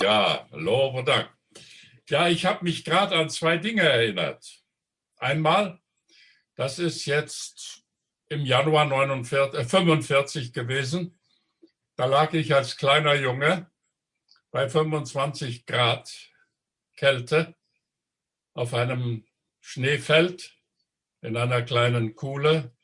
[0.00, 1.30] Ja, und Dank.
[2.08, 4.62] Ja, ich habe mich gerade an zwei Dinge erinnert.
[5.16, 5.80] Einmal,
[6.54, 7.82] das ist jetzt
[8.28, 11.18] im Januar 49, äh, 45 gewesen.
[11.96, 13.70] Da lag ich als kleiner Junge
[14.50, 16.12] bei 25 Grad
[16.96, 17.54] Kälte
[18.54, 19.26] auf einem
[19.60, 20.56] Schneefeld
[21.22, 22.74] in einer kleinen Kuhle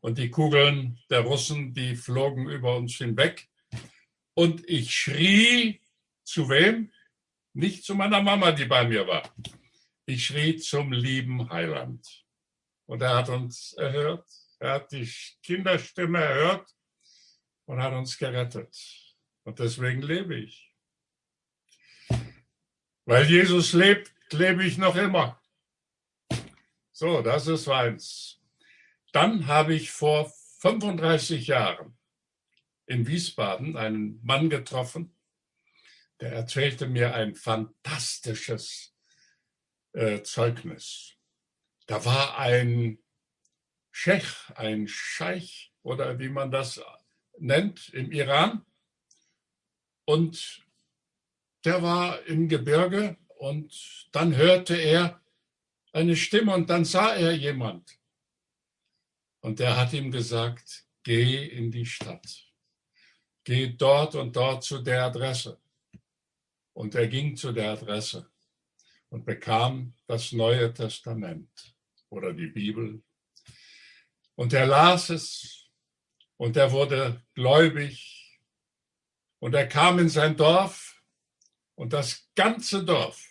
[0.00, 3.48] und die Kugeln der Russen, die flogen über uns hinweg.
[4.34, 5.80] Und ich schrie
[6.28, 6.92] zu wem?
[7.54, 9.34] Nicht zu meiner Mama, die bei mir war.
[10.06, 12.06] Ich schrie zum lieben Heiland.
[12.86, 14.26] Und er hat uns erhört.
[14.58, 15.10] Er hat die
[15.42, 16.70] Kinderstimme erhört
[17.66, 18.76] und hat uns gerettet.
[19.44, 20.74] Und deswegen lebe ich.
[23.04, 25.42] Weil Jesus lebt, lebe ich noch immer.
[26.92, 28.40] So, das ist eins.
[29.12, 31.96] Dann habe ich vor 35 Jahren
[32.86, 35.17] in Wiesbaden einen Mann getroffen,
[36.20, 38.94] der erzählte mir ein fantastisches
[39.92, 41.14] äh, Zeugnis.
[41.86, 42.98] Da war ein
[43.90, 46.80] Schech, ein Scheich oder wie man das
[47.38, 48.64] nennt im Iran.
[50.04, 50.64] Und
[51.64, 55.20] der war im Gebirge und dann hörte er
[55.92, 57.98] eine Stimme und dann sah er jemand.
[59.40, 62.44] Und der hat ihm gesagt, geh in die Stadt.
[63.44, 65.60] Geh dort und dort zu der Adresse.
[66.78, 68.30] Und er ging zu der Adresse
[69.08, 71.74] und bekam das Neue Testament
[72.08, 73.02] oder die Bibel.
[74.36, 75.72] Und er las es
[76.36, 78.40] und er wurde gläubig
[79.40, 81.02] und er kam in sein Dorf
[81.74, 83.26] und das ganze Dorf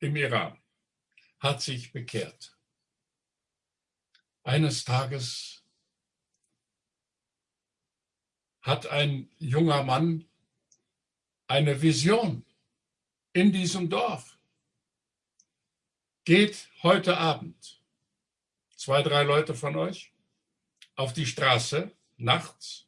[0.00, 0.60] im Iran
[1.38, 2.58] hat sich bekehrt.
[4.42, 5.64] Eines Tages
[8.60, 10.28] hat ein junger Mann
[11.46, 12.44] eine Vision
[13.32, 14.38] in diesem Dorf.
[16.24, 17.80] Geht heute Abend,
[18.76, 20.12] zwei, drei Leute von euch,
[20.94, 22.86] auf die Straße, nachts,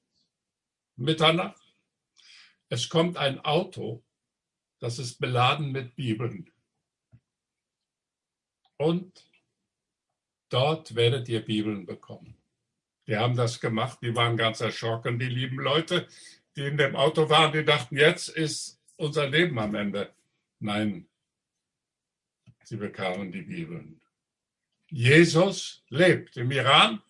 [0.96, 1.62] Mitternacht.
[2.68, 4.04] Es kommt ein Auto,
[4.78, 6.54] das ist beladen mit Bibeln
[8.76, 9.24] und
[10.48, 12.36] dort werdet ihr Bibeln bekommen.
[13.06, 16.08] Die haben das gemacht, die waren ganz erschrocken, die lieben Leute,
[16.56, 20.12] die in dem Auto waren, die dachten, jetzt ist unser Leben am Ende.
[20.58, 21.08] Nein,
[22.64, 24.00] sie bekamen die Bibeln.
[24.88, 27.02] Jesus lebt im Iran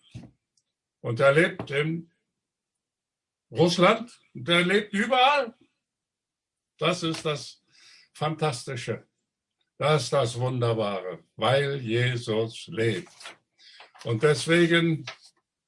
[1.01, 2.11] und er lebt in
[3.51, 5.55] Russland und er lebt überall.
[6.77, 7.63] Das ist das
[8.13, 9.07] Fantastische.
[9.77, 13.11] Das ist das Wunderbare, weil Jesus lebt.
[14.03, 15.05] Und deswegen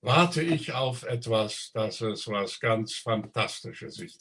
[0.02, 4.00] warte ich auf etwas, das ist was ganz Fantastisches.
[4.00, 4.18] Ich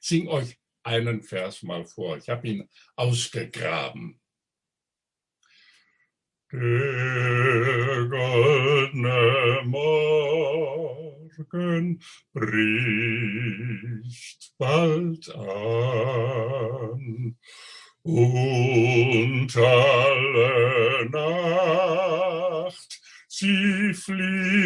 [0.00, 0.58] singe euch
[0.88, 2.16] einen Vers mal vor.
[2.16, 4.18] Ich habe ihn ausgegraben.
[6.50, 10.88] Der goldene Morgen
[12.32, 12.98] bricht
[14.56, 16.56] bald an
[18.02, 24.58] und alle Nacht sie fliehet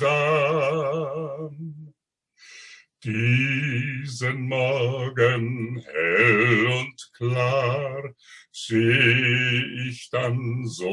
[0.00, 1.89] dann.
[3.02, 8.10] Diesen Morgen hell und klar
[8.52, 10.86] seh ich dann so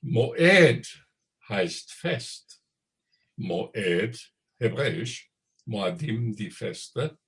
[0.00, 1.06] Moed
[1.48, 2.62] heißt Fest.
[3.36, 5.30] Moed, hebräisch,
[5.66, 7.18] Moadim, die Feste.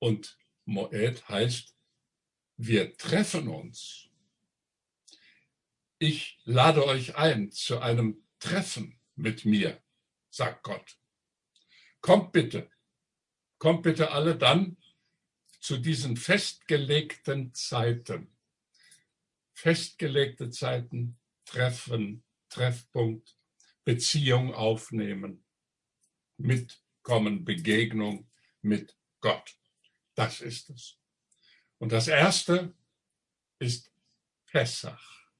[0.00, 1.76] Und Moed heißt,
[2.56, 4.10] wir treffen uns.
[5.98, 9.80] Ich lade euch ein zu einem Treffen mit mir,
[10.30, 10.98] sagt Gott.
[12.00, 12.70] Kommt bitte,
[13.58, 14.76] kommt bitte alle dann
[15.64, 18.36] zu diesen festgelegten Zeiten.
[19.54, 23.38] Festgelegte Zeiten, Treffen, Treffpunkt,
[23.82, 25.42] Beziehung aufnehmen,
[26.36, 28.30] mitkommen, Begegnung
[28.60, 29.56] mit Gott.
[30.14, 30.98] Das ist es.
[31.78, 32.74] Und das erste
[33.58, 33.90] ist
[34.44, 35.30] Pessach,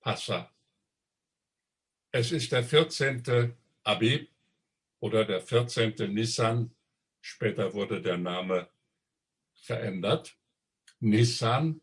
[0.00, 0.50] Passa.
[2.12, 3.54] Es ist der 14.
[3.82, 4.30] Abib
[5.00, 6.14] oder der 14.
[6.14, 6.74] Nissan.
[7.20, 8.70] Später wurde der Name
[9.64, 10.36] verändert.
[11.00, 11.80] Nissan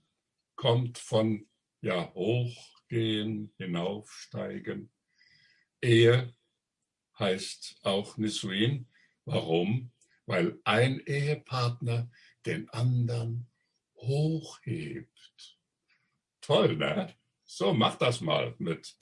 [0.55, 1.47] kommt von
[1.81, 4.91] ja hochgehen, hinaufsteigen.
[5.81, 6.35] Ehe
[7.17, 8.87] heißt auch Nisuin.
[9.25, 9.91] Warum?
[10.25, 12.09] Weil ein Ehepartner
[12.45, 13.47] den anderen
[13.95, 15.57] hochhebt.
[16.41, 17.15] Toll, ne?
[17.43, 18.95] So, mach das mal mit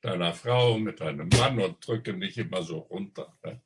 [0.00, 3.36] deiner Frau, mit deinem Mann und drücke nicht immer so runter.
[3.44, 3.60] Ne?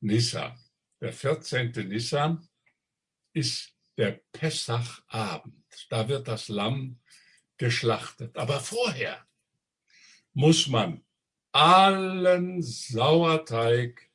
[0.00, 0.58] Nissan.
[1.00, 1.72] Der 14.
[1.88, 2.46] Nissan
[3.32, 5.86] ist der Pessachabend.
[5.88, 7.00] Da wird das Lamm
[7.58, 8.36] geschlachtet.
[8.36, 9.26] Aber vorher
[10.32, 11.04] muss man
[11.52, 14.10] allen Sauerteig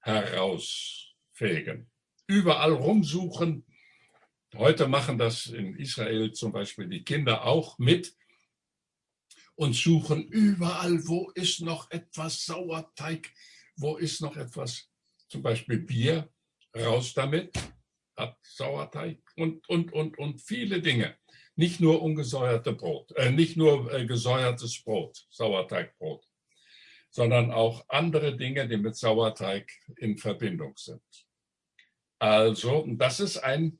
[0.00, 1.90] herausfegen.
[2.26, 3.66] Überall rumsuchen.
[4.54, 8.16] Heute machen das in Israel zum Beispiel die Kinder auch mit
[9.54, 13.30] und suchen überall, wo ist noch etwas Sauerteig,
[13.76, 14.88] wo ist noch etwas,
[15.28, 16.32] zum Beispiel Bier,
[16.74, 17.52] raus damit
[18.16, 21.16] hat Sauerteig und, und, und, und viele Dinge.
[21.54, 26.24] Nicht nur ungesäuerte Brot, äh, nicht nur äh, gesäuertes Brot, Sauerteigbrot,
[27.10, 31.02] sondern auch andere Dinge, die mit Sauerteig in Verbindung sind.
[32.18, 33.78] Also, das ist ein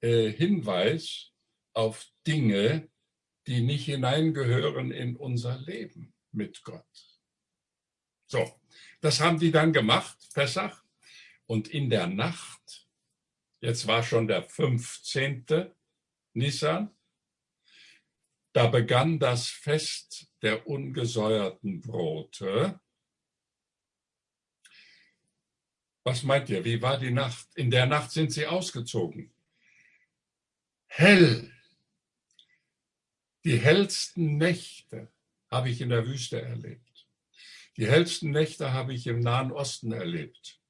[0.00, 1.32] äh, Hinweis
[1.74, 2.88] auf Dinge,
[3.46, 6.84] die nicht hineingehören in unser Leben mit Gott.
[8.26, 8.60] So,
[9.00, 10.82] das haben die dann gemacht, Pessach.
[11.46, 12.85] Und in der Nacht
[13.60, 15.46] Jetzt war schon der 15.
[16.34, 16.94] Nissan.
[18.52, 22.80] Da begann das Fest der ungesäuerten Brote.
[26.04, 26.64] Was meint ihr?
[26.64, 27.48] Wie war die Nacht?
[27.56, 29.34] In der Nacht sind sie ausgezogen.
[30.86, 31.52] Hell.
[33.44, 35.12] Die hellsten Nächte
[35.50, 37.06] habe ich in der Wüste erlebt.
[37.76, 40.60] Die hellsten Nächte habe ich im Nahen Osten erlebt.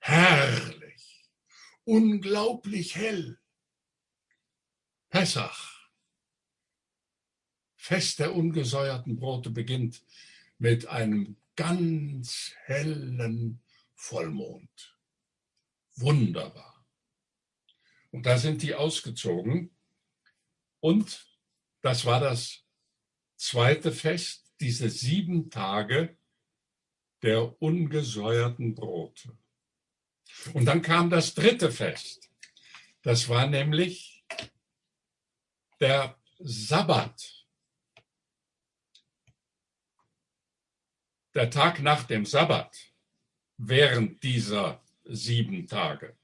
[0.00, 0.83] Herrlich
[1.84, 3.38] unglaublich hell.
[5.10, 5.90] Pessach,
[7.76, 10.02] Fest der ungesäuerten Brote, beginnt
[10.58, 13.62] mit einem ganz hellen
[13.94, 14.98] Vollmond.
[15.96, 16.84] Wunderbar.
[18.10, 19.76] Und da sind die ausgezogen.
[20.80, 21.26] Und
[21.80, 22.64] das war das
[23.36, 26.16] zweite Fest, diese sieben Tage
[27.22, 29.36] der ungesäuerten Brote.
[30.52, 32.30] Und dann kam das dritte Fest.
[33.02, 34.24] Das war nämlich
[35.80, 37.46] der Sabbat.
[41.34, 42.76] Der Tag nach dem Sabbat
[43.56, 46.16] während dieser sieben Tage.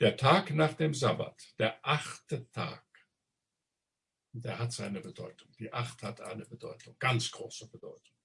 [0.00, 2.84] Der Tag nach dem Sabbat, der achte Tag,
[4.32, 5.50] der hat seine Bedeutung.
[5.58, 8.16] Die acht hat eine Bedeutung, ganz große Bedeutung.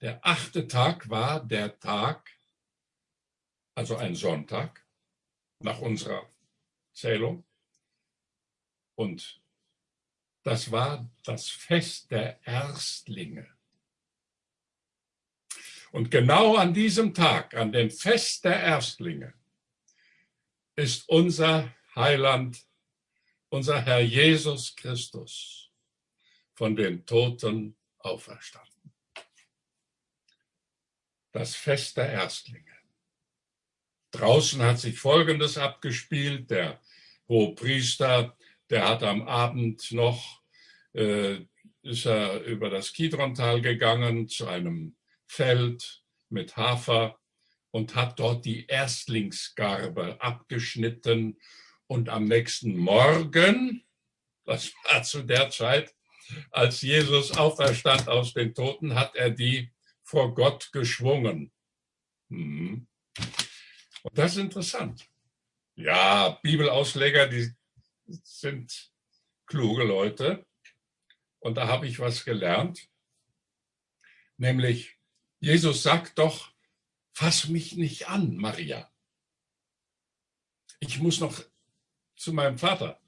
[0.00, 2.30] Der achte Tag war der Tag,
[3.74, 4.84] also ein Sonntag
[5.60, 6.28] nach unserer
[6.92, 7.44] Zählung.
[8.94, 9.40] Und
[10.42, 13.48] das war das Fest der Erstlinge.
[15.92, 19.34] Und genau an diesem Tag, an dem Fest der Erstlinge,
[20.74, 22.66] ist unser Heiland,
[23.50, 25.70] unser Herr Jesus Christus
[26.54, 28.94] von den Toten auferstanden.
[31.32, 32.71] Das Fest der Erstlinge.
[34.12, 36.50] Draußen hat sich Folgendes abgespielt.
[36.50, 36.80] Der
[37.28, 38.36] Hohepriester,
[38.70, 40.42] der hat am Abend noch
[40.94, 41.40] äh,
[41.82, 47.18] ist er über das Kidrontal gegangen zu einem Feld mit Hafer
[47.70, 51.38] und hat dort die Erstlingsgarbe abgeschnitten.
[51.86, 53.84] Und am nächsten Morgen,
[54.44, 55.94] das war zu der Zeit,
[56.50, 61.52] als Jesus auferstand aus den Toten, hat er die vor Gott geschwungen.
[62.28, 62.86] Mhm.
[64.02, 65.08] Und das ist interessant.
[65.74, 67.52] Ja, Bibelausleger, die
[68.06, 68.92] sind
[69.46, 70.46] kluge Leute.
[71.38, 72.88] Und da habe ich was gelernt.
[74.36, 74.98] Nämlich,
[75.40, 76.52] Jesus sagt doch,
[77.12, 78.90] fass mich nicht an, Maria.
[80.80, 81.42] Ich muss noch
[82.16, 83.00] zu meinem Vater.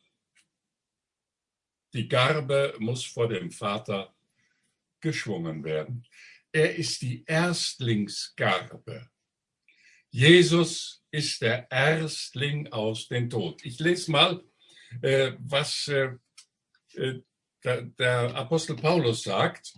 [1.93, 4.15] Die Garbe muss vor dem Vater
[5.01, 6.07] geschwungen werden.
[6.51, 9.11] Er ist die Erstlingsgarbe.
[10.15, 13.65] Jesus ist der Erstling aus den Tod.
[13.65, 14.45] Ich lese mal,
[15.03, 16.11] äh, was äh,
[16.95, 17.21] äh
[17.65, 19.75] der, der Apostel Paulus sagt.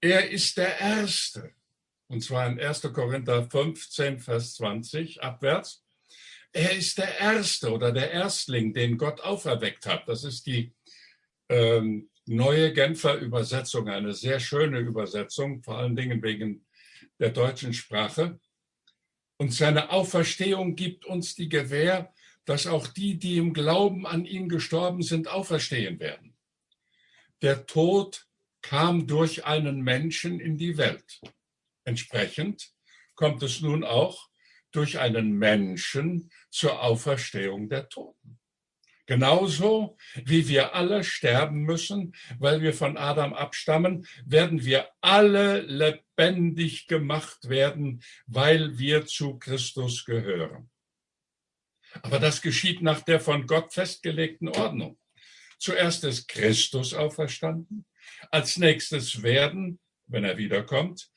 [0.00, 1.52] Er ist der Erste.
[2.06, 2.90] Und zwar in 1.
[2.94, 5.84] Korinther 15, Vers 20 abwärts.
[6.52, 10.08] Er ist der Erste oder der Erstling, den Gott auferweckt hat.
[10.08, 10.72] Das ist die
[11.50, 16.64] ähm, neue Genfer Übersetzung, eine sehr schöne Übersetzung, vor allen Dingen wegen
[17.18, 18.40] der deutschen Sprache.
[19.38, 22.12] Und seine Auferstehung gibt uns die Gewähr,
[22.44, 26.36] dass auch die, die im Glauben an ihn gestorben sind, auferstehen werden.
[27.42, 28.26] Der Tod
[28.62, 31.20] kam durch einen Menschen in die Welt.
[31.84, 32.72] Entsprechend
[33.14, 34.28] kommt es nun auch
[34.70, 38.38] durch einen Menschen zur Auferstehung der Toten.
[39.06, 46.88] Genauso wie wir alle sterben müssen, weil wir von Adam abstammen, werden wir alle lebendig
[46.88, 50.70] gemacht werden, weil wir zu Christus gehören.
[52.02, 54.98] Aber das geschieht nach der von Gott festgelegten Ordnung.
[55.58, 57.86] Zuerst ist Christus auferstanden,
[58.30, 61.08] als nächstes werden, wenn er wiederkommt,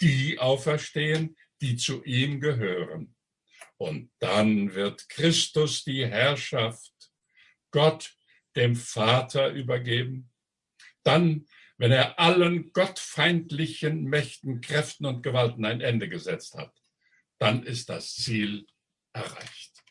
[0.00, 3.16] die auferstehen, die zu ihm gehören.
[3.78, 6.92] Und dann wird Christus die Herrschaft
[7.70, 8.16] Gott
[8.56, 10.30] dem Vater übergeben.
[11.02, 11.46] Dann,
[11.76, 16.74] wenn er allen gottfeindlichen Mächten, Kräften und Gewalten ein Ende gesetzt hat,
[17.38, 18.66] dann ist das Ziel
[19.12, 19.84] erreicht.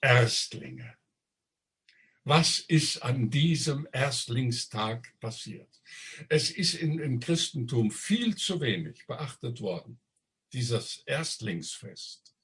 [0.00, 0.96] Erstlinge.
[2.24, 5.80] Was ist an diesem Erstlingstag passiert?
[6.28, 9.98] Es ist in, im Christentum viel zu wenig beachtet worden,
[10.52, 12.34] dieses Erstlingsfest.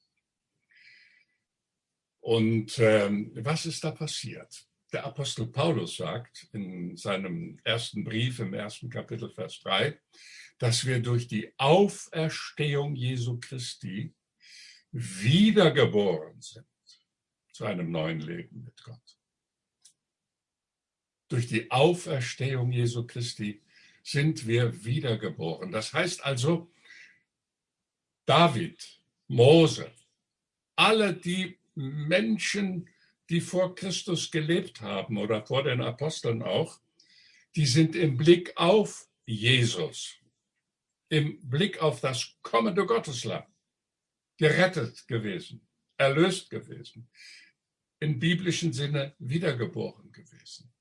[2.24, 4.66] Und ähm, was ist da passiert?
[4.94, 10.00] Der Apostel Paulus sagt in seinem ersten Brief im ersten Kapitel, Vers 3,
[10.56, 14.14] dass wir durch die Auferstehung Jesu Christi
[14.90, 16.64] wiedergeboren sind
[17.52, 19.18] zu einem neuen Leben mit Gott.
[21.28, 23.60] Durch die Auferstehung Jesu Christi
[24.02, 25.70] sind wir wiedergeboren.
[25.70, 26.72] Das heißt also,
[28.24, 29.92] David, Mose,
[30.74, 32.88] alle die Menschen,
[33.30, 36.80] die vor Christus gelebt haben oder vor den Aposteln auch,
[37.56, 40.16] die sind im Blick auf Jesus,
[41.08, 43.44] im Blick auf das kommende Gotteslamm
[44.36, 45.66] gerettet gewesen,
[45.96, 47.08] erlöst gewesen,
[48.00, 50.72] im biblischen Sinne wiedergeboren gewesen.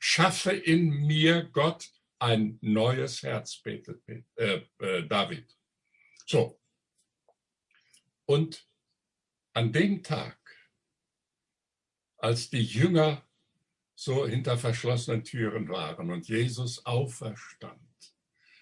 [0.00, 4.02] Schaffe in mir, Gott, ein neues Herz, betet
[4.36, 5.56] äh, äh, David.
[6.26, 6.60] So.
[8.26, 8.68] Und
[9.58, 10.38] an dem Tag,
[12.18, 13.26] als die Jünger
[13.96, 17.80] so hinter verschlossenen Türen waren und Jesus auferstand,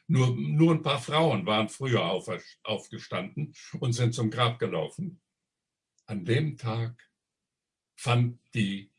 [0.07, 2.31] nur, nur ein paar Frauen waren früher auf,
[2.63, 5.21] aufgestanden und sind zum Grab gelaufen.
[6.07, 7.11] An dem Tag
[7.95, 8.91] fand die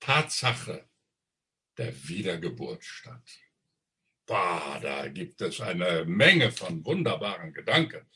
[0.00, 0.90] Tatsache
[1.78, 3.30] der Wiedergeburt statt.
[4.26, 8.06] Bah, da gibt es eine Menge von wunderbaren Gedanken.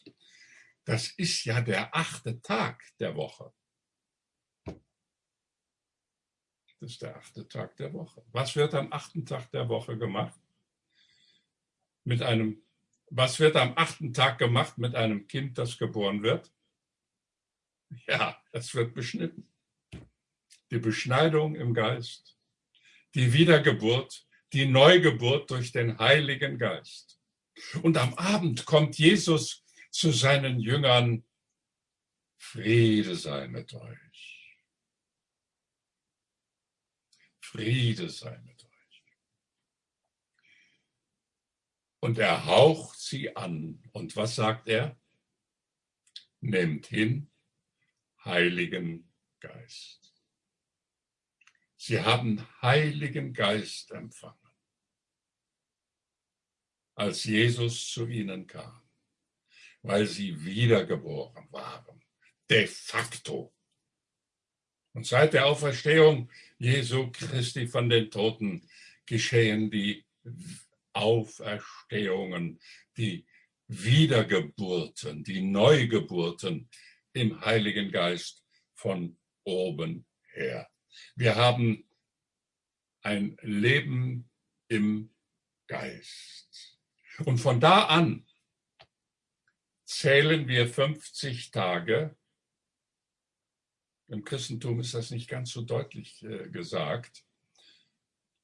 [0.84, 3.52] Das ist ja der achte Tag der Woche.
[6.80, 8.24] Das ist der achte Tag der Woche.
[8.32, 10.40] Was wird am achten Tag der Woche gemacht?
[12.02, 12.64] Mit einem,
[13.10, 16.52] was wird am achten Tag gemacht mit einem Kind, das geboren wird?
[18.08, 19.48] Ja, es wird beschnitten.
[20.72, 22.36] Die Beschneidung im Geist,
[23.14, 27.20] die Wiedergeburt, die Neugeburt durch den Heiligen Geist.
[27.82, 29.62] Und am Abend kommt Jesus
[29.92, 31.24] zu seinen Jüngern,
[32.38, 34.58] Friede sei mit euch.
[37.40, 39.04] Friede sei mit euch.
[42.00, 43.80] Und er haucht sie an.
[43.92, 44.98] Und was sagt er?
[46.40, 47.30] Nehmt hin,
[48.24, 50.12] Heiligen Geist.
[51.76, 54.38] Sie haben Heiligen Geist empfangen.
[56.94, 58.81] als Jesus zu ihnen kam,
[59.82, 62.02] weil sie wiedergeboren waren,
[62.48, 63.52] de facto.
[64.94, 68.68] Und seit der Auferstehung Jesu Christi von den Toten
[69.06, 70.04] geschehen die
[70.92, 72.60] Auferstehungen,
[72.96, 73.26] die
[73.66, 76.68] Wiedergeburten, die Neugeburten
[77.14, 80.68] im Heiligen Geist von oben her.
[81.16, 81.88] Wir haben
[83.00, 84.30] ein Leben
[84.68, 85.10] im
[85.66, 86.78] Geist.
[87.24, 88.26] Und von da an
[89.98, 92.16] zählen wir 50 Tage.
[94.08, 97.24] Im Christentum ist das nicht ganz so deutlich äh, gesagt.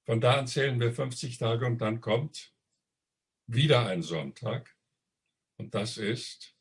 [0.05, 2.55] Von da an zählen wir 50 Tage und dann kommt
[3.47, 4.77] wieder ein Sonntag.
[5.57, 6.55] Und das ist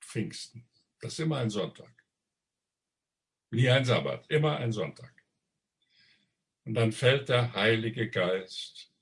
[0.00, 0.68] Pfingsten.
[1.00, 1.92] Das ist immer ein Sonntag.
[3.50, 5.12] Nie ein Sabbat, immer ein Sonntag.
[6.64, 8.92] Und dann fällt der Heilige Geist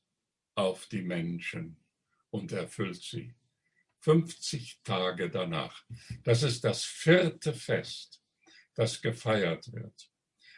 [0.54, 1.76] auf die Menschen
[2.30, 3.35] und erfüllt sie.
[4.02, 5.85] 50 Tage danach.
[6.25, 8.23] Das ist das vierte Fest,
[8.75, 10.11] das gefeiert wird.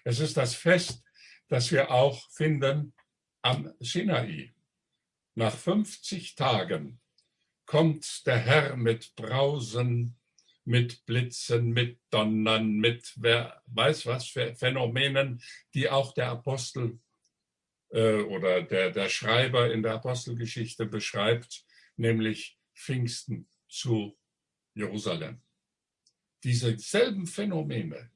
[0.05, 1.03] Es ist das Fest,
[1.49, 2.95] das wir auch finden
[3.43, 4.55] am Sinai.
[5.35, 7.01] Nach 50 Tagen
[7.67, 10.17] kommt der Herr mit Brausen,
[10.65, 15.43] mit Blitzen, mit Donnern, mit wer weiß was für Phänomenen,
[15.75, 16.99] die auch der Apostel
[17.91, 21.65] äh, oder der, der Schreiber in der Apostelgeschichte beschreibt,
[21.97, 24.17] nämlich Pfingsten zu
[24.75, 25.41] Jerusalem.
[26.43, 28.11] Diese selben Phänomene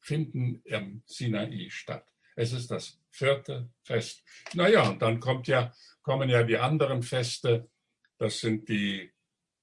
[0.00, 2.12] finden im Sinai statt.
[2.34, 4.22] Es ist das vierte Fest.
[4.54, 7.70] Naja, und dann kommt ja, kommen ja die anderen Feste.
[8.18, 9.12] Das sind die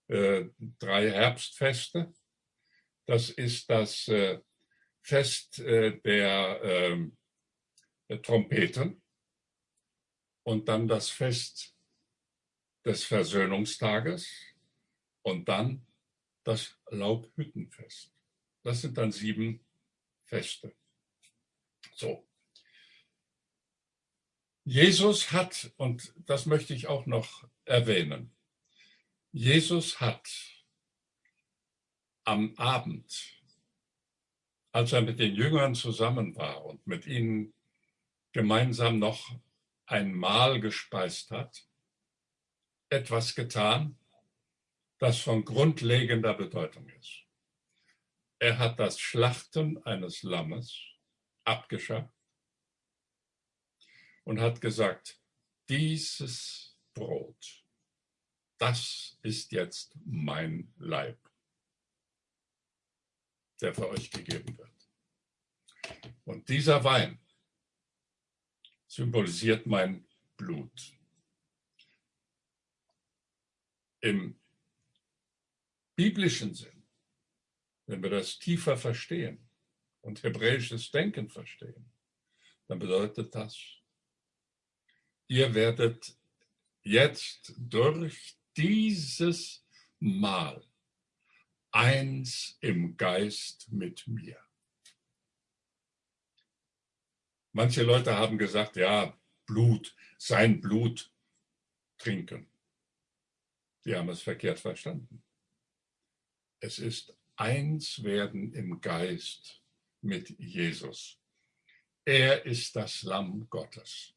[0.08, 0.46] äh,
[0.80, 2.14] drei Herbstfeste.
[3.06, 4.40] Das ist das äh,
[5.02, 7.18] Fest äh, der, ähm,
[8.08, 9.02] der Trompeten
[10.44, 11.76] und dann das Fest
[12.86, 14.30] des Versöhnungstages
[15.22, 15.86] und dann
[16.44, 18.14] das Laubhüttenfest.
[18.64, 19.66] Das sind dann sieben
[20.26, 20.76] Feste.
[21.94, 22.28] So.
[24.64, 28.32] Jesus hat, und das möchte ich auch noch erwähnen,
[29.32, 30.30] Jesus hat
[32.24, 33.42] am Abend,
[34.72, 37.54] als er mit den Jüngern zusammen war und mit ihnen
[38.32, 39.36] gemeinsam noch
[39.86, 41.69] ein Mahl gespeist hat,
[42.90, 43.98] etwas getan,
[44.98, 47.24] das von grundlegender Bedeutung ist.
[48.40, 50.78] Er hat das Schlachten eines Lammes
[51.44, 52.14] abgeschafft
[54.24, 55.20] und hat gesagt,
[55.68, 57.66] dieses Brot,
[58.58, 61.18] das ist jetzt mein Leib,
[63.62, 64.70] der für euch gegeben wird.
[66.26, 67.20] Und dieser Wein
[68.88, 70.99] symbolisiert mein Blut.
[74.02, 74.40] Im
[75.96, 76.88] biblischen Sinn,
[77.86, 79.50] wenn wir das tiefer verstehen
[80.02, 81.92] und hebräisches Denken verstehen,
[82.68, 83.58] dann bedeutet das,
[85.28, 86.16] ihr werdet
[86.82, 89.66] jetzt durch dieses
[90.00, 90.66] Mal
[91.72, 94.40] eins im Geist mit mir.
[97.52, 101.12] Manche Leute haben gesagt, ja, Blut, sein Blut
[101.98, 102.48] trinken.
[103.86, 105.24] Die haben es verkehrt verstanden.
[106.60, 109.62] Es ist eins werden im Geist
[110.02, 111.18] mit Jesus.
[112.06, 114.14] Er ist das Lamm Gottes.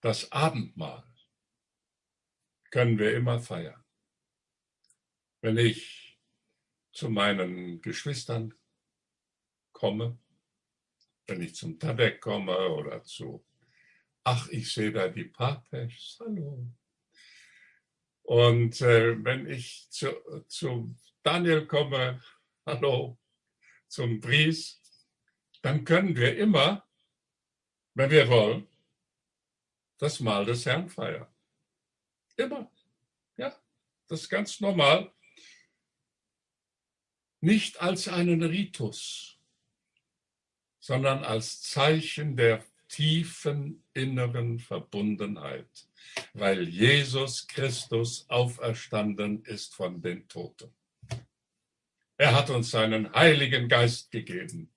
[0.00, 1.04] Das Abendmahl
[2.70, 3.82] können wir immer feiern.
[5.40, 6.18] Wenn ich
[6.92, 8.54] zu meinen Geschwistern
[9.72, 10.18] komme,
[11.26, 13.44] wenn ich zum Tabak komme oder zu,
[14.24, 16.66] ach, ich sehe da die Papesch, hallo.
[18.24, 20.08] Und äh, wenn ich zu,
[20.48, 22.22] zu Daniel komme,
[22.66, 23.18] hallo,
[23.86, 24.80] zum Bries,
[25.60, 26.88] dann können wir immer,
[27.94, 28.66] wenn wir wollen,
[29.98, 31.28] das Mahl des Herrn feiern.
[32.36, 32.70] Immer.
[33.36, 33.54] Ja,
[34.08, 35.12] das ist ganz normal.
[37.40, 39.38] Nicht als einen Ritus,
[40.80, 45.88] sondern als Zeichen der tiefen inneren Verbundenheit,
[46.32, 50.74] weil Jesus Christus auferstanden ist von den Toten.
[52.16, 54.72] Er hat uns seinen Heiligen Geist gegeben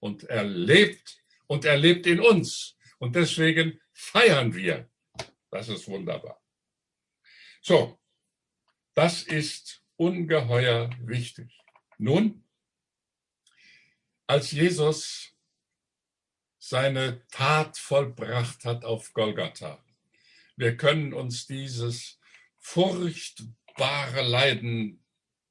[0.00, 2.76] und er lebt und er lebt in uns.
[2.98, 4.88] Und deswegen feiern wir.
[5.50, 6.40] Das ist wunderbar.
[7.60, 7.98] So,
[8.94, 11.60] das ist ungeheuer wichtig.
[11.98, 12.44] Nun,
[14.26, 15.34] als Jesus
[16.58, 19.84] seine Tat vollbracht hat auf Golgatha,
[20.56, 22.18] wir können uns dieses
[22.58, 25.04] furchtbare Leiden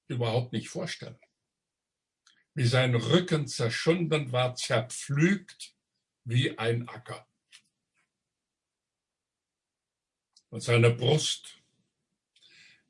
[0.07, 1.19] überhaupt nicht vorstellen.
[2.53, 5.75] Wie sein Rücken zerschunden war, zerpflügt
[6.23, 7.27] wie ein Acker.
[10.49, 11.61] Und seine Brust,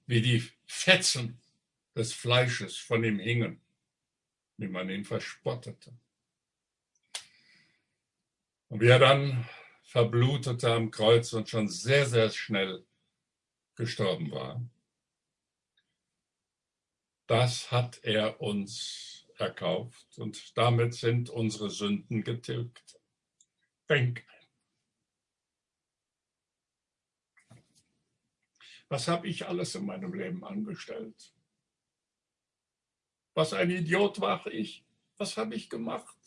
[0.06, 1.42] wie die Fetzen
[1.96, 3.62] des Fleisches von ihm hingen,
[4.58, 5.98] wie man ihn verspottete.
[8.68, 9.50] Und wie er dann
[9.96, 12.86] verblutete am Kreuz und schon sehr, sehr schnell
[13.76, 14.62] gestorben war,
[17.28, 23.00] das hat er uns erkauft und damit sind unsere Sünden getilgt.
[23.90, 24.28] Denk.
[28.90, 31.34] Was habe ich alles in meinem Leben angestellt?
[33.34, 34.84] Was ein Idiot war ich?
[35.16, 36.25] Was habe ich gemacht?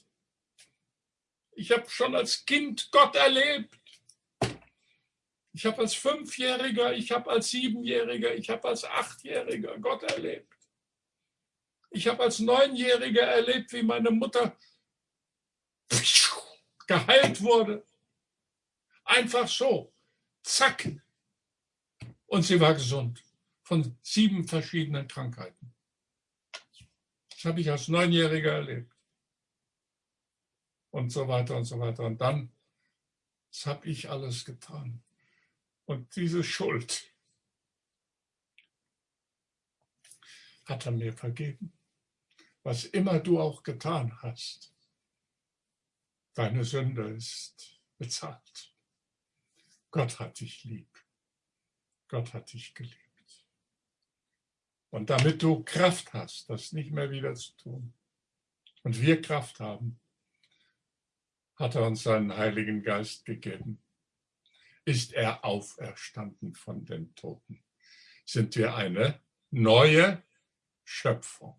[1.58, 3.76] Ich habe schon als Kind Gott erlebt.
[5.52, 10.54] Ich habe als Fünfjähriger, ich habe als Siebenjähriger, ich habe als Achtjähriger Gott erlebt.
[11.90, 14.56] Ich habe als Neunjähriger erlebt, wie meine Mutter
[16.86, 17.84] geheilt wurde.
[19.02, 19.92] Einfach so.
[20.44, 20.88] Zack.
[22.26, 23.20] Und sie war gesund
[23.64, 25.74] von sieben verschiedenen Krankheiten.
[27.30, 28.97] Das habe ich als Neunjähriger erlebt.
[30.90, 32.04] Und so weiter und so weiter.
[32.04, 32.52] Und dann,
[33.50, 35.02] das habe ich alles getan.
[35.84, 37.14] Und diese Schuld
[40.64, 41.78] hat er mir vergeben
[42.68, 44.74] was immer du auch getan hast,
[46.34, 48.74] deine Sünde ist bezahlt.
[49.90, 51.02] Gott hat dich lieb.
[52.08, 53.46] Gott hat dich geliebt.
[54.90, 57.94] Und damit du Kraft hast, das nicht mehr wieder zu tun,
[58.82, 59.98] und wir Kraft haben,
[61.58, 63.82] hat er uns seinen Heiligen Geist gegeben.
[64.84, 67.62] Ist er auferstanden von den Toten?
[68.24, 70.22] Sind wir eine neue
[70.84, 71.58] Schöpfung?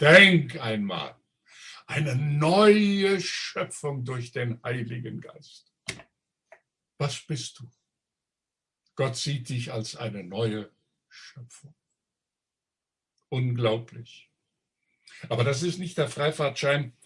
[0.00, 1.16] Denk einmal,
[1.86, 5.74] eine neue Schöpfung durch den Heiligen Geist.
[6.98, 7.70] Was bist du?
[8.94, 10.70] Gott sieht dich als eine neue
[11.08, 11.74] Schöpfung.
[13.28, 14.30] Unglaublich.
[15.28, 16.96] Aber das ist nicht der Freifahrtschein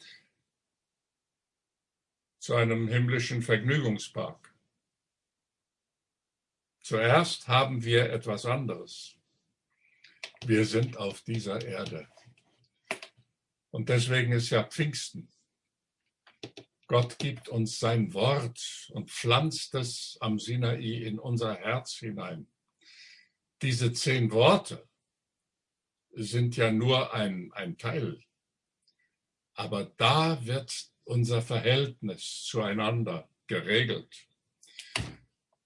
[2.42, 4.52] zu einem himmlischen Vergnügungspark.
[6.80, 9.14] Zuerst haben wir etwas anderes.
[10.44, 12.08] Wir sind auf dieser Erde.
[13.70, 15.28] Und deswegen ist ja Pfingsten.
[16.88, 22.48] Gott gibt uns sein Wort und pflanzt es am Sinai in unser Herz hinein.
[23.62, 24.88] Diese zehn Worte
[26.10, 28.20] sind ja nur ein, ein Teil.
[29.54, 34.28] Aber da wird unser Verhältnis zueinander geregelt.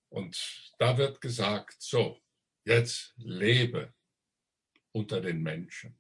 [0.08, 2.20] Und da wird gesagt, so,
[2.64, 3.94] jetzt lebe
[4.92, 5.98] unter den Menschen.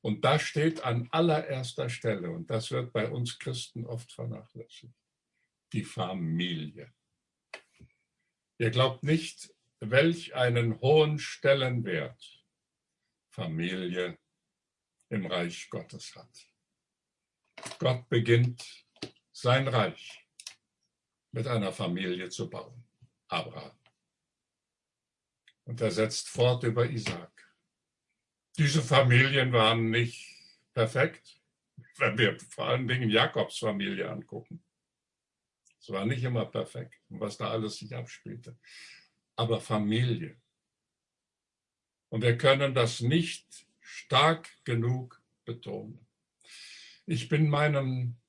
[0.00, 4.94] Und da steht an allererster Stelle, und das wird bei uns Christen oft vernachlässigt,
[5.72, 6.92] die Familie.
[8.58, 12.44] Ihr glaubt nicht, welch einen hohen Stellenwert
[13.30, 14.18] Familie
[15.08, 16.51] im Reich Gottes hat.
[17.78, 18.84] Gott beginnt
[19.32, 20.26] sein Reich
[21.32, 22.84] mit einer Familie zu bauen,
[23.28, 23.76] Abraham.
[25.64, 27.30] Und er setzt fort über Isaac.
[28.58, 30.28] Diese Familien waren nicht
[30.74, 31.40] perfekt,
[31.96, 34.62] wenn wir vor allen Dingen Jakobs Familie angucken.
[35.80, 38.56] Es war nicht immer perfekt, was da alles sich abspielte.
[39.36, 40.36] Aber Familie.
[42.10, 46.06] Und wir können das nicht stark genug betonen.
[47.06, 48.20] Ich bin meinen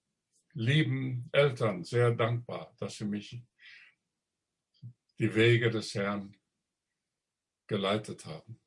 [0.53, 3.43] lieben Eltern sehr dankbar, dass sie mich
[5.19, 6.35] die Wege des Herrn
[7.67, 8.59] geleitet haben.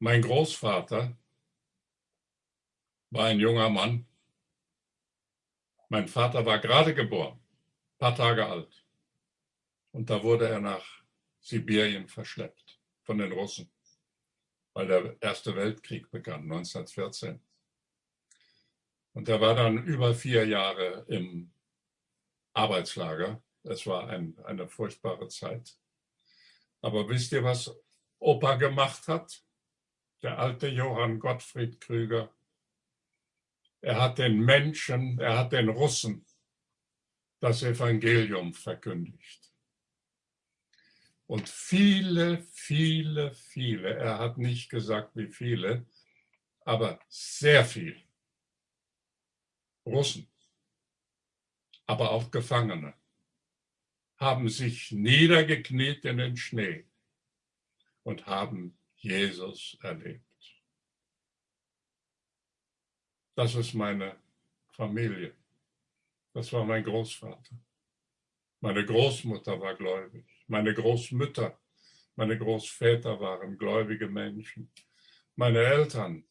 [0.00, 1.16] Mein Großvater
[3.10, 4.06] war ein junger Mann.
[5.88, 8.84] Mein Vater war gerade geboren, ein paar Tage alt.
[9.92, 10.84] Und da wurde er nach
[11.40, 13.70] Sibirien verschleppt von den Russen,
[14.72, 17.40] weil der Erste Weltkrieg begann, 1914.
[19.14, 21.50] Und er war dann über vier Jahre im
[22.52, 23.42] Arbeitslager.
[23.62, 25.78] Es war ein, eine furchtbare Zeit.
[26.82, 27.74] Aber wisst ihr, was
[28.18, 29.44] Opa gemacht hat?
[30.24, 32.34] der alte Johann Gottfried Krüger.
[33.82, 36.24] Er hat den Menschen, er hat den Russen
[37.40, 39.52] das Evangelium verkündigt.
[41.26, 45.84] Und viele, viele, viele, er hat nicht gesagt, wie viele,
[46.60, 48.02] aber sehr viel
[49.86, 50.28] Russen,
[51.86, 52.94] aber auch Gefangene,
[54.16, 56.86] haben sich niedergekniet in den Schnee
[58.02, 60.22] und haben Jesus erlebt.
[63.34, 64.16] Das ist meine
[64.70, 65.34] Familie.
[66.32, 67.56] Das war mein Großvater.
[68.60, 70.24] Meine Großmutter war gläubig.
[70.46, 71.58] Meine Großmütter,
[72.16, 74.70] meine Großväter waren gläubige Menschen.
[75.36, 76.24] Meine Eltern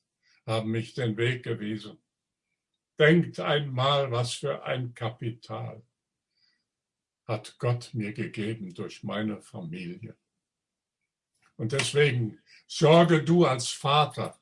[0.45, 2.02] haben mich den Weg gewiesen.
[3.03, 5.83] Denkt einmal, was für ein Kapital
[7.25, 10.15] hat Gott mir gegeben durch meine Familie.
[11.57, 14.39] Und deswegen sorge du als Vater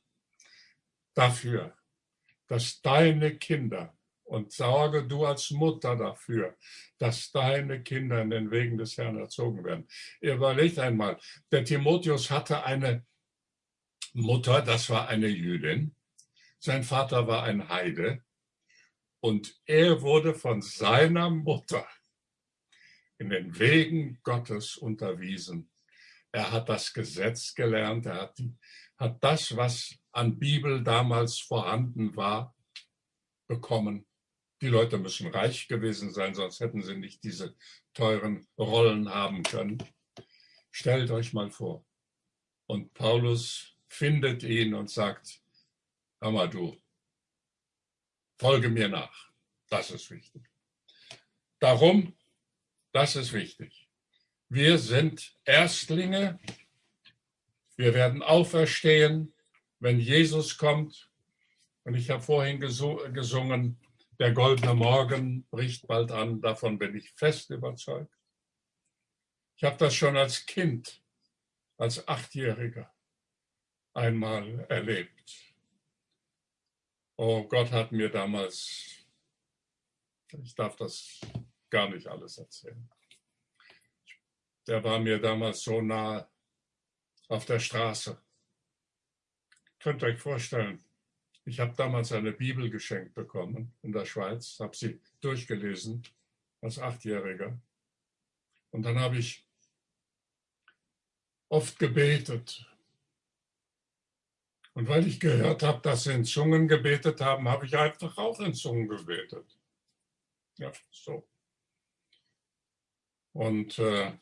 [1.15, 1.75] dafür,
[2.45, 6.55] dass deine Kinder und sorge du als Mutter dafür,
[6.99, 9.87] dass deine Kinder in den Wegen des Herrn erzogen werden.
[10.19, 11.19] Überlegt einmal,
[11.51, 13.07] der Timotheus hatte eine
[14.13, 15.95] Mutter, das war eine Jüdin,
[16.59, 18.23] sein Vater war ein Heide
[19.21, 21.87] und er wurde von seiner Mutter
[23.17, 25.71] in den Wegen Gottes unterwiesen.
[26.31, 28.39] Er hat das Gesetz gelernt, er hat,
[28.97, 32.55] hat das, was an Bibel damals vorhanden war,
[33.47, 34.07] bekommen.
[34.61, 37.55] Die Leute müssen reich gewesen sein, sonst hätten sie nicht diese
[37.93, 39.83] teuren Rollen haben können.
[40.71, 41.85] Stellt euch mal vor.
[42.67, 45.41] Und Paulus findet ihn und sagt,
[46.21, 46.81] hör mal du,
[48.41, 49.29] folge mir nach.
[49.69, 50.41] Das ist wichtig.
[51.59, 52.15] Darum
[52.91, 53.87] das ist wichtig.
[54.49, 56.39] Wir sind Erstlinge.
[57.77, 59.33] Wir werden auferstehen,
[59.79, 61.09] wenn Jesus kommt.
[61.83, 63.79] Und ich habe vorhin gesungen,
[64.19, 66.41] der goldene Morgen bricht bald an.
[66.41, 68.13] Davon bin ich fest überzeugt.
[69.55, 71.01] Ich habe das schon als Kind,
[71.77, 72.91] als Achtjähriger
[73.93, 75.50] einmal erlebt.
[77.23, 79.05] Oh, Gott hat mir damals,
[80.31, 81.21] ich darf das
[81.69, 82.89] gar nicht alles erzählen.
[84.65, 86.27] Der war mir damals so nah
[87.27, 88.19] auf der Straße.
[89.77, 90.83] Könnt ihr euch vorstellen,
[91.45, 96.01] ich habe damals eine Bibel geschenkt bekommen in der Schweiz, habe sie durchgelesen
[96.61, 97.55] als Achtjähriger.
[98.71, 99.47] Und dann habe ich
[101.49, 102.65] oft gebetet.
[104.73, 108.39] Und weil ich gehört habe, dass sie in Zungen gebetet haben, habe ich einfach auch
[108.39, 109.57] in Zungen gebetet.
[110.57, 111.27] Ja, so.
[113.33, 114.17] Und äh,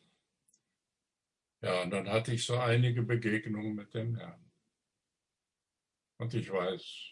[1.61, 4.51] ja, und dann hatte ich so einige Begegnungen mit dem Herrn.
[6.17, 7.11] Und ich weiß,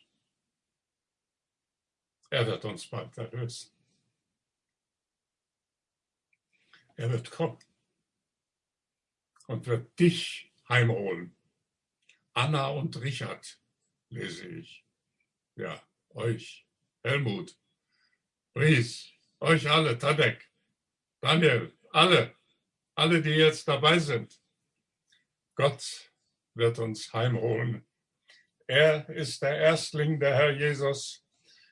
[2.30, 3.72] er wird uns bald erlösen.
[6.96, 7.60] Er wird kommen
[9.48, 11.37] und wird dich heimholen.
[12.38, 13.60] Anna und Richard
[14.10, 14.86] lese ich.
[15.56, 16.68] Ja, euch,
[17.04, 17.58] Helmut,
[18.56, 20.48] Ries, euch alle, Tadek,
[21.20, 22.36] Daniel, alle,
[22.94, 24.40] alle, die jetzt dabei sind.
[25.56, 26.14] Gott
[26.54, 27.88] wird uns heimholen.
[28.68, 31.26] Er ist der Erstling, der Herr Jesus,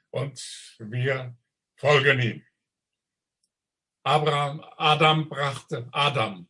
[0.09, 0.39] und
[0.79, 1.37] wir
[1.75, 2.43] folgen ihm.
[4.01, 6.49] Abraham, Adam brachte, Adam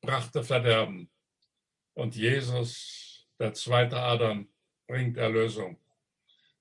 [0.00, 1.10] brachte Verderben
[1.92, 2.99] und Jesus,
[3.40, 4.48] der zweite Adam,
[4.86, 5.80] bringt Erlösung.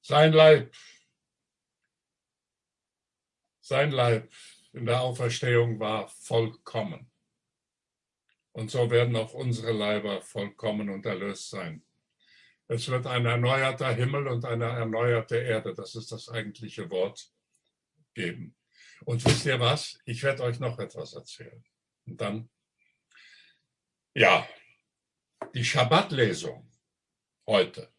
[0.01, 0.73] Sein Leib,
[3.59, 4.31] sein Leib
[4.71, 7.11] in der Auferstehung war vollkommen.
[8.53, 11.83] Und so werden auch unsere Leiber vollkommen und erlöst sein.
[12.67, 17.29] Es wird ein erneuerter Himmel und eine erneuerte Erde, das ist das eigentliche Wort,
[18.13, 18.55] geben.
[19.05, 19.99] Und wisst ihr was?
[20.05, 21.63] Ich werde euch noch etwas erzählen.
[22.05, 22.49] Und dann,
[24.13, 24.47] ja,
[25.53, 26.68] die Schabbatlesung
[27.49, 27.91] heute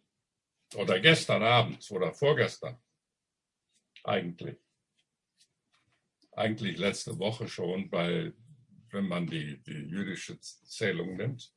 [0.76, 2.80] oder gestern Abend oder vorgestern
[4.04, 4.56] eigentlich
[6.32, 8.32] eigentlich letzte Woche schon, bei,
[8.90, 11.52] wenn man die, die jüdische Zählung nimmt,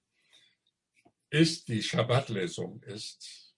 [1.29, 3.55] ist die Schabbatlesung ist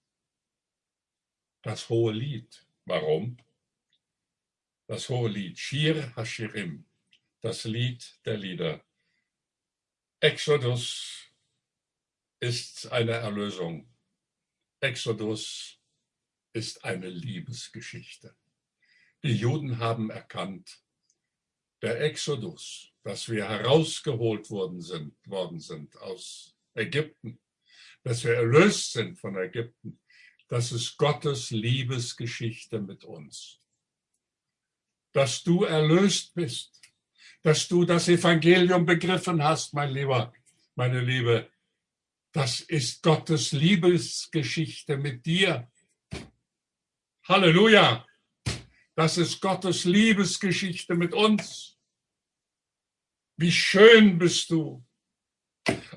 [1.62, 2.64] das hohe Lied.
[2.84, 3.38] Warum?
[4.86, 6.86] Das hohe Lied, Shir Hashirim,
[7.40, 8.84] das Lied der Lieder.
[10.20, 11.26] Exodus
[12.38, 13.95] ist eine Erlösung.
[14.86, 15.80] Exodus
[16.52, 18.36] ist eine Liebesgeschichte.
[19.24, 20.80] Die Juden haben erkannt,
[21.82, 27.40] der Exodus, dass wir herausgeholt worden sind, worden sind aus Ägypten,
[28.04, 29.98] dass wir erlöst sind von Ägypten,
[30.46, 33.60] das ist Gottes Liebesgeschichte mit uns.
[35.12, 36.80] Dass du erlöst bist,
[37.42, 40.32] dass du das Evangelium begriffen hast, mein Lieber,
[40.76, 41.50] meine Liebe,
[42.36, 45.72] das ist Gottes Liebesgeschichte mit dir.
[47.26, 48.06] Halleluja!
[48.94, 51.78] Das ist Gottes Liebesgeschichte mit uns.
[53.38, 54.84] Wie schön bist du.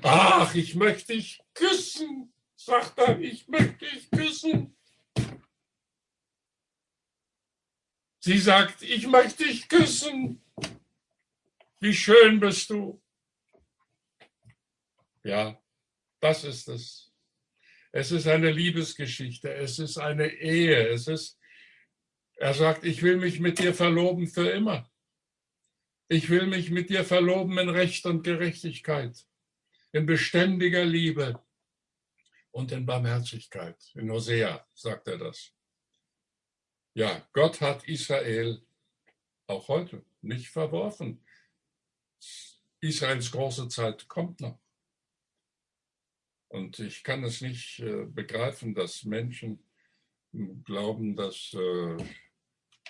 [0.02, 4.74] Ach, ich möchte dich küssen, sagt er, ich möchte dich küssen.
[8.20, 10.42] Sie sagt, ich möchte dich küssen.
[11.80, 12.98] Wie schön bist du.
[15.22, 15.59] Ja,
[16.20, 17.12] das ist es.
[17.92, 21.38] Es ist eine Liebesgeschichte, es ist eine Ehe, es ist,
[22.36, 24.88] er sagt, ich will mich mit dir verloben für immer.
[26.08, 29.26] Ich will mich mit dir verloben in Recht und Gerechtigkeit,
[29.92, 31.42] in beständiger Liebe
[32.52, 33.76] und in Barmherzigkeit.
[33.94, 35.52] In Hosea sagt er das.
[36.94, 38.60] Ja, Gott hat Israel
[39.46, 41.24] auch heute nicht verworfen.
[42.80, 44.60] Israels große Zeit kommt noch.
[46.50, 49.64] Und ich kann es nicht äh, begreifen, dass Menschen
[50.64, 51.96] glauben, dass äh,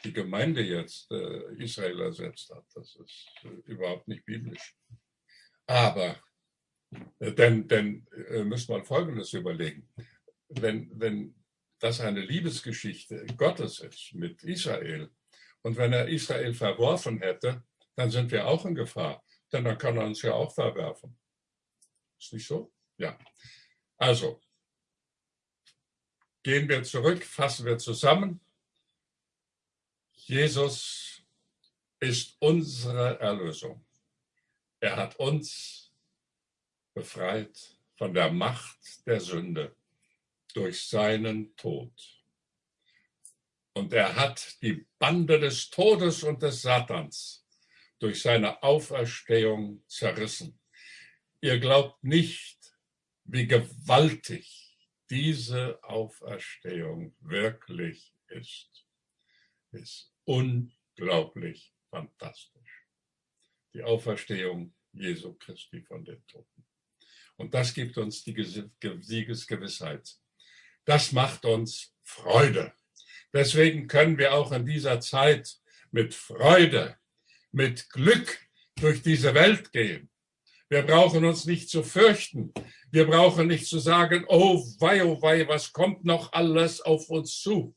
[0.03, 2.65] die Gemeinde jetzt äh, Israel ersetzt hat.
[2.75, 4.75] Das ist äh, überhaupt nicht biblisch.
[5.67, 6.17] Aber,
[7.19, 9.89] äh, denn, denn äh, müssen wir Folgendes überlegen.
[10.49, 11.35] Wenn, wenn
[11.81, 15.11] das eine Liebesgeschichte Gottes ist mit Israel
[15.61, 17.63] und wenn er Israel verworfen hätte,
[17.95, 21.19] dann sind wir auch in Gefahr, denn dann kann er uns ja auch verwerfen.
[22.19, 22.73] Ist nicht so?
[23.01, 23.19] Ja.
[23.97, 24.43] Also,
[26.43, 28.41] gehen wir zurück, fassen wir zusammen.
[30.13, 31.23] Jesus
[31.99, 33.83] ist unsere Erlösung.
[34.81, 35.95] Er hat uns
[36.93, 37.59] befreit
[37.97, 39.75] von der Macht der Sünde
[40.53, 41.93] durch seinen Tod.
[43.73, 47.47] Und er hat die Bande des Todes und des Satans
[47.99, 50.61] durch seine Auferstehung zerrissen.
[51.41, 52.60] Ihr glaubt nicht,
[53.33, 54.77] wie gewaltig
[55.09, 58.85] diese Auferstehung wirklich ist.
[59.73, 62.87] Ist unglaublich fantastisch.
[63.75, 66.67] Die Auferstehung Jesu Christi von den Toten.
[67.37, 68.35] Und das gibt uns die
[69.01, 70.17] Siegesgewissheit.
[70.85, 72.75] Das macht uns Freude.
[73.33, 75.57] Deswegen können wir auch in dieser Zeit
[75.93, 76.99] mit Freude,
[77.53, 78.41] mit Glück
[78.75, 80.11] durch diese Welt gehen.
[80.71, 82.55] Wir brauchen uns nicht zu fürchten.
[82.93, 87.41] Wir brauchen nicht zu sagen, oh wei, oh wei, was kommt noch alles auf uns
[87.41, 87.77] zu.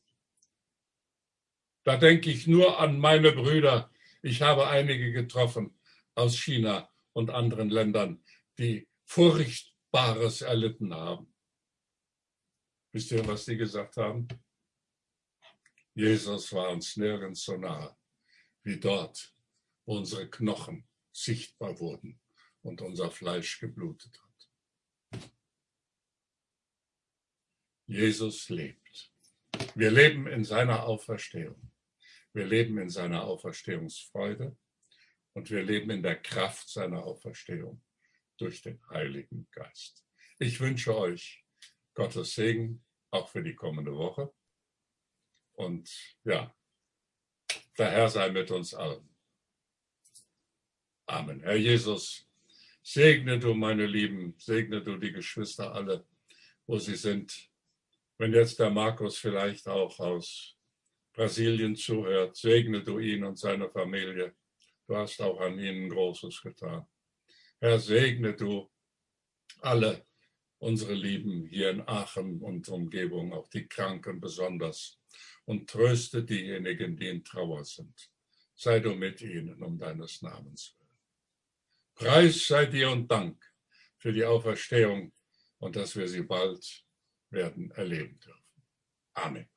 [1.82, 3.90] Da denke ich nur an meine Brüder.
[4.22, 5.76] Ich habe einige getroffen
[6.14, 8.22] aus China und anderen Ländern,
[8.58, 11.34] die Furchtbares erlitten haben.
[12.92, 14.28] Wisst ihr, was die gesagt haben?
[15.96, 17.96] Jesus war uns nirgends so nah
[18.62, 19.34] wie dort,
[19.84, 22.20] wo unsere Knochen sichtbar wurden
[22.64, 25.30] und unser Fleisch geblutet hat.
[27.86, 29.12] Jesus lebt.
[29.74, 31.70] Wir leben in seiner Auferstehung.
[32.32, 34.56] Wir leben in seiner Auferstehungsfreude
[35.34, 37.82] und wir leben in der Kraft seiner Auferstehung
[38.38, 40.04] durch den Heiligen Geist.
[40.38, 41.44] Ich wünsche euch
[41.92, 44.32] Gottes Segen auch für die kommende Woche.
[45.52, 45.88] Und
[46.24, 46.56] ja,
[47.78, 49.14] der Herr sei mit uns allen.
[51.06, 51.40] Amen.
[51.42, 52.26] Herr Jesus,
[52.84, 56.06] segne du meine Lieben, segne du die Geschwister alle,
[56.66, 57.50] wo sie sind.
[58.18, 60.56] Wenn jetzt der Markus vielleicht auch aus
[61.12, 64.34] Brasilien zuhört, segne du ihn und seine Familie.
[64.86, 66.86] Du hast auch an ihnen Großes getan.
[67.58, 68.70] Herr, segne du
[69.60, 70.06] alle
[70.58, 74.98] unsere Lieben hier in Aachen und Umgebung, auch die Kranken besonders,
[75.46, 78.10] und tröste diejenigen, die in Trauer sind.
[78.54, 80.83] Sei du mit ihnen um deines Namens willen.
[81.94, 83.42] Preis sei dir und Dank
[83.98, 85.12] für die Auferstehung
[85.58, 86.84] und dass wir sie bald
[87.30, 88.62] werden erleben dürfen.
[89.14, 89.48] Amen.